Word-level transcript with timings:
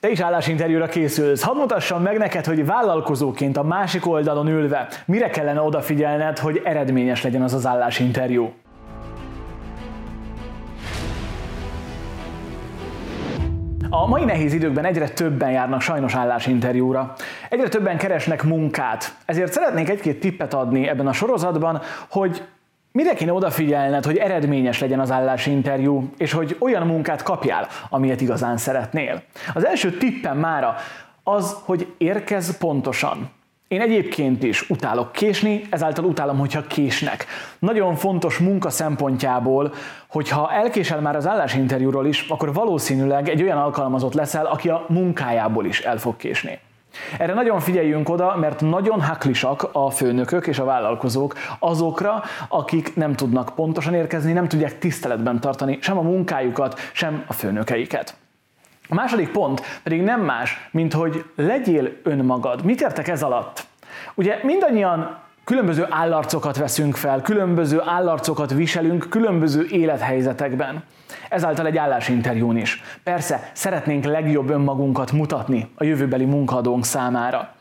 Te 0.00 0.10
is 0.10 0.20
állásinterjúra 0.20 0.86
készülsz. 0.86 1.42
Hadd 1.42 1.56
mutassam 1.56 2.02
meg 2.02 2.18
neked, 2.18 2.44
hogy 2.44 2.66
vállalkozóként 2.66 3.56
a 3.56 3.62
másik 3.62 4.06
oldalon 4.06 4.48
ülve 4.48 4.88
mire 5.06 5.30
kellene 5.30 5.60
odafigyelned, 5.60 6.38
hogy 6.38 6.60
eredményes 6.64 7.22
legyen 7.22 7.42
az 7.42 7.54
az 7.54 7.66
állásinterjú. 7.66 8.52
A 13.90 14.06
mai 14.06 14.24
nehéz 14.24 14.52
időkben 14.52 14.84
egyre 14.84 15.08
többen 15.08 15.50
járnak 15.50 15.80
sajnos 15.80 16.14
állásinterjúra. 16.14 17.12
Egyre 17.48 17.68
többen 17.68 17.96
keresnek 17.96 18.42
munkát. 18.42 19.16
Ezért 19.24 19.52
szeretnék 19.52 19.88
egy-két 19.88 20.20
tippet 20.20 20.54
adni 20.54 20.88
ebben 20.88 21.06
a 21.06 21.12
sorozatban, 21.12 21.80
hogy 22.10 22.42
Mire 22.92 23.14
kéne 23.14 23.32
odafigyelned, 23.32 24.04
hogy 24.04 24.16
eredményes 24.16 24.80
legyen 24.80 25.00
az 25.00 25.10
állásinterjú, 25.10 26.10
és 26.16 26.32
hogy 26.32 26.56
olyan 26.58 26.86
munkát 26.86 27.22
kapjál, 27.22 27.68
amilyet 27.88 28.20
igazán 28.20 28.56
szeretnél? 28.56 29.22
Az 29.54 29.66
első 29.66 29.96
tippem 29.96 30.38
mára 30.38 30.74
az, 31.22 31.56
hogy 31.64 31.86
érkezz 31.98 32.50
pontosan. 32.58 33.30
Én 33.68 33.80
egyébként 33.80 34.42
is 34.42 34.70
utálok 34.70 35.12
késni, 35.12 35.62
ezáltal 35.70 36.04
utálom, 36.04 36.38
hogyha 36.38 36.66
késnek. 36.66 37.26
Nagyon 37.58 37.94
fontos 37.94 38.38
munka 38.38 38.70
szempontjából, 38.70 39.72
hogyha 40.06 40.52
elkésel 40.52 41.00
már 41.00 41.16
az 41.16 41.26
állásinterjúról 41.26 42.06
is, 42.06 42.26
akkor 42.28 42.52
valószínűleg 42.52 43.28
egy 43.28 43.42
olyan 43.42 43.58
alkalmazott 43.58 44.14
leszel, 44.14 44.46
aki 44.46 44.68
a 44.68 44.84
munkájából 44.88 45.66
is 45.66 45.80
el 45.80 45.98
fog 45.98 46.16
késni. 46.16 46.58
Erre 47.18 47.34
nagyon 47.34 47.60
figyeljünk 47.60 48.08
oda, 48.08 48.36
mert 48.36 48.60
nagyon 48.60 49.02
haklisak 49.02 49.68
a 49.72 49.90
főnökök 49.90 50.46
és 50.46 50.58
a 50.58 50.64
vállalkozók 50.64 51.34
azokra, 51.58 52.22
akik 52.48 52.96
nem 52.96 53.14
tudnak 53.14 53.54
pontosan 53.54 53.94
érkezni, 53.94 54.32
nem 54.32 54.48
tudják 54.48 54.78
tiszteletben 54.78 55.40
tartani 55.40 55.78
sem 55.80 55.98
a 55.98 56.02
munkájukat, 56.02 56.80
sem 56.92 57.24
a 57.26 57.32
főnökeiket. 57.32 58.14
A 58.88 58.94
második 58.94 59.30
pont 59.30 59.62
pedig 59.82 60.02
nem 60.02 60.20
más, 60.20 60.68
mint 60.70 60.92
hogy 60.92 61.24
legyél 61.36 61.92
önmagad. 62.02 62.64
Mit 62.64 62.80
értek 62.80 63.08
ez 63.08 63.22
alatt? 63.22 63.66
Ugye 64.14 64.38
mindannyian 64.42 65.18
különböző 65.44 65.86
állarcokat 65.90 66.56
veszünk 66.56 66.96
fel, 66.96 67.20
különböző 67.20 67.80
állarcokat 67.84 68.52
viselünk 68.52 69.06
különböző 69.10 69.66
élethelyzetekben. 69.70 70.84
Ezáltal 71.28 71.66
egy 71.66 71.76
állásinterjún 71.76 72.56
is. 72.56 72.82
Persze, 73.02 73.50
szeretnénk 73.52 74.04
legjobb 74.04 74.50
önmagunkat 74.50 75.12
mutatni 75.12 75.70
a 75.74 75.84
jövőbeli 75.84 76.24
munkadónk 76.24 76.84
számára. 76.84 77.54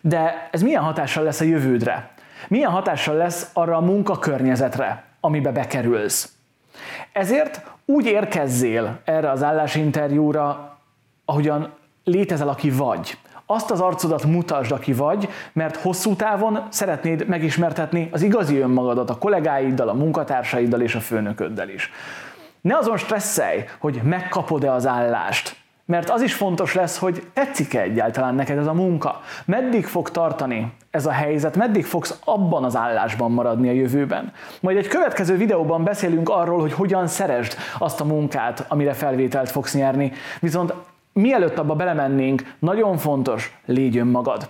De 0.00 0.48
ez 0.50 0.62
milyen 0.62 0.82
hatással 0.82 1.24
lesz 1.24 1.40
a 1.40 1.44
jövődre? 1.44 2.10
Milyen 2.48 2.70
hatással 2.70 3.14
lesz 3.16 3.50
arra 3.52 3.76
a 3.76 3.80
munkakörnyezetre, 3.80 5.04
amibe 5.20 5.50
bekerülsz? 5.50 6.32
Ezért 7.12 7.62
úgy 7.84 8.06
érkezzél 8.06 9.00
erre 9.04 9.30
az 9.30 9.42
állásinterjúra, 9.42 10.78
ahogyan 11.24 11.72
létezel, 12.04 12.48
aki 12.48 12.70
vagy. 12.70 13.18
Azt 13.54 13.70
az 13.70 13.80
arcodat 13.80 14.24
mutasd, 14.24 14.72
aki 14.72 14.92
vagy, 14.92 15.28
mert 15.52 15.76
hosszú 15.76 16.14
távon 16.14 16.62
szeretnéd 16.68 17.26
megismertetni 17.26 18.08
az 18.12 18.22
igazi 18.22 18.58
önmagadat 18.58 19.10
a 19.10 19.18
kollégáiddal, 19.18 19.88
a 19.88 19.94
munkatársaiddal 19.94 20.80
és 20.80 20.94
a 20.94 21.00
főnököddel 21.00 21.68
is. 21.68 21.90
Ne 22.60 22.76
azon 22.76 22.96
stresszelj, 22.96 23.64
hogy 23.78 24.00
megkapod-e 24.04 24.72
az 24.72 24.86
állást, 24.86 25.56
mert 25.84 26.10
az 26.10 26.22
is 26.22 26.34
fontos 26.34 26.74
lesz, 26.74 26.98
hogy 26.98 27.26
tetszik-e 27.32 27.80
egyáltalán 27.80 28.34
neked 28.34 28.58
ez 28.58 28.66
a 28.66 28.72
munka. 28.72 29.20
Meddig 29.44 29.86
fog 29.86 30.10
tartani 30.10 30.72
ez 30.90 31.06
a 31.06 31.10
helyzet, 31.10 31.56
meddig 31.56 31.84
fogsz 31.84 32.18
abban 32.24 32.64
az 32.64 32.76
állásban 32.76 33.30
maradni 33.30 33.68
a 33.68 33.72
jövőben. 33.72 34.32
Majd 34.60 34.76
egy 34.76 34.88
következő 34.88 35.36
videóban 35.36 35.84
beszélünk 35.84 36.28
arról, 36.28 36.60
hogy 36.60 36.72
hogyan 36.72 37.06
szeresd 37.06 37.56
azt 37.78 38.00
a 38.00 38.04
munkát, 38.04 38.64
amire 38.68 38.92
felvételt 38.92 39.50
fogsz 39.50 39.74
nyerni. 39.74 40.12
Viszont 40.40 40.74
mielőtt 41.14 41.58
abba 41.58 41.74
belemennénk, 41.74 42.54
nagyon 42.58 42.96
fontos, 42.96 43.58
légy 43.66 43.96
önmagad. 43.96 44.48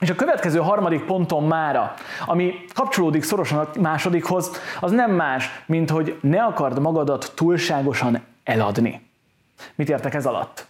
És 0.00 0.10
a 0.10 0.14
következő 0.14 0.58
harmadik 0.58 1.04
ponton 1.04 1.44
mára, 1.44 1.94
ami 2.26 2.54
kapcsolódik 2.74 3.22
szorosan 3.22 3.58
a 3.58 3.80
másodikhoz, 3.80 4.50
az 4.80 4.90
nem 4.90 5.10
más, 5.10 5.62
mint 5.66 5.90
hogy 5.90 6.18
ne 6.20 6.42
akard 6.42 6.80
magadat 6.80 7.32
túlságosan 7.34 8.22
eladni. 8.44 9.00
Mit 9.74 9.88
értek 9.88 10.14
ez 10.14 10.26
alatt? 10.26 10.66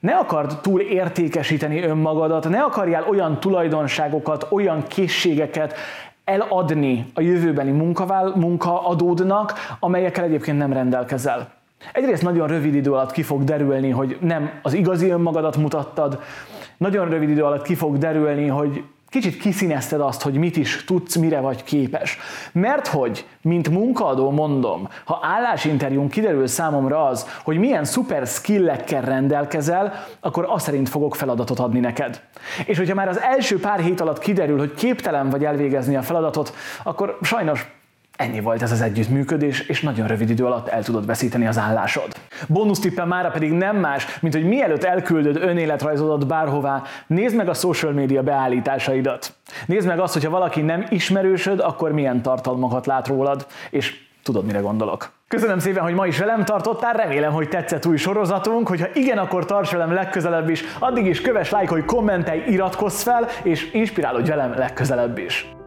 Ne 0.00 0.12
akard 0.12 0.60
túl 0.60 0.80
értékesíteni 0.80 1.82
önmagadat, 1.82 2.48
ne 2.48 2.62
akarjál 2.62 3.04
olyan 3.08 3.40
tulajdonságokat, 3.40 4.46
olyan 4.50 4.86
készségeket 4.86 5.74
eladni 6.24 7.10
a 7.14 7.20
jövőbeni 7.20 7.70
munkaadódnak, 8.34 9.52
amelyekkel 9.80 10.24
egyébként 10.24 10.58
nem 10.58 10.72
rendelkezel. 10.72 11.59
Egyrészt 11.92 12.22
nagyon 12.22 12.48
rövid 12.48 12.74
idő 12.74 12.92
alatt 12.92 13.12
ki 13.12 13.22
fog 13.22 13.44
derülni, 13.44 13.90
hogy 13.90 14.18
nem 14.20 14.50
az 14.62 14.72
igazi 14.72 15.10
önmagadat 15.10 15.56
mutattad, 15.56 16.20
nagyon 16.76 17.08
rövid 17.08 17.28
idő 17.28 17.44
alatt 17.44 17.62
ki 17.62 17.74
fog 17.74 17.98
derülni, 17.98 18.46
hogy 18.46 18.84
kicsit 19.10 19.36
kiszínezted 19.36 20.00
azt, 20.00 20.22
hogy 20.22 20.34
mit 20.34 20.56
is 20.56 20.84
tudsz, 20.84 21.16
mire 21.16 21.40
vagy 21.40 21.64
képes. 21.64 22.18
Mert 22.52 22.86
hogy, 22.86 23.26
mint 23.42 23.70
munkaadó 23.70 24.30
mondom, 24.30 24.88
ha 25.04 25.18
állásinterjún 25.22 26.08
kiderül 26.08 26.46
számomra 26.46 27.06
az, 27.06 27.26
hogy 27.44 27.58
milyen 27.58 27.84
szuper 27.84 28.26
skillekkel 28.26 29.02
rendelkezel, 29.02 29.92
akkor 30.20 30.46
azt 30.48 30.64
szerint 30.64 30.88
fogok 30.88 31.14
feladatot 31.14 31.58
adni 31.58 31.80
neked. 31.80 32.22
És 32.66 32.78
hogyha 32.78 32.94
már 32.94 33.08
az 33.08 33.20
első 33.20 33.60
pár 33.60 33.80
hét 33.80 34.00
alatt 34.00 34.18
kiderül, 34.18 34.58
hogy 34.58 34.74
képtelen 34.74 35.30
vagy 35.30 35.44
elvégezni 35.44 35.96
a 35.96 36.02
feladatot, 36.02 36.54
akkor 36.82 37.18
sajnos 37.22 37.79
Ennyi 38.20 38.40
volt 38.40 38.62
ez 38.62 38.72
az 38.72 38.80
együttműködés, 38.80 39.60
és 39.60 39.80
nagyon 39.80 40.06
rövid 40.06 40.30
idő 40.30 40.44
alatt 40.44 40.68
el 40.68 40.82
tudod 40.82 41.06
veszíteni 41.06 41.46
az 41.46 41.58
állásod. 41.58 42.08
Bónusztippen 42.48 43.08
mára 43.08 43.30
pedig 43.30 43.52
nem 43.52 43.76
más, 43.76 44.18
mint 44.20 44.34
hogy 44.34 44.44
mielőtt 44.44 44.84
elküldöd 44.84 45.36
önéletrajzodat 45.36 46.26
bárhová, 46.26 46.82
nézd 47.06 47.36
meg 47.36 47.48
a 47.48 47.54
social 47.54 47.92
media 47.92 48.22
beállításaidat. 48.22 49.34
Nézd 49.66 49.86
meg 49.86 49.98
azt, 49.98 50.12
hogyha 50.12 50.30
valaki 50.30 50.60
nem 50.60 50.86
ismerősöd, 50.90 51.60
akkor 51.60 51.92
milyen 51.92 52.22
tartalmakat 52.22 52.86
lát 52.86 53.06
rólad, 53.08 53.46
és 53.70 53.94
tudod, 54.22 54.44
mire 54.44 54.58
gondolok. 54.58 55.10
Köszönöm 55.28 55.58
szépen, 55.58 55.82
hogy 55.82 55.94
ma 55.94 56.06
is 56.06 56.18
velem 56.18 56.44
tartottál, 56.44 56.92
remélem, 56.92 57.32
hogy 57.32 57.48
tetszett 57.48 57.86
új 57.86 57.96
sorozatunk, 57.96 58.68
hogyha 58.68 58.86
igen, 58.94 59.18
akkor 59.18 59.44
tarts 59.44 59.70
velem 59.70 59.92
legközelebb 59.92 60.48
is, 60.48 60.64
addig 60.78 61.06
is 61.06 61.20
köves, 61.20 61.50
lájkolj, 61.50 61.82
kommentelj, 61.84 62.42
iratkozz 62.46 63.02
fel, 63.02 63.26
és 63.42 63.72
inspirálódj 63.72 64.28
velem 64.28 64.54
legközelebb 64.56 65.18
is. 65.18 65.58